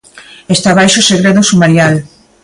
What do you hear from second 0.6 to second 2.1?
baixo segredo sumarial.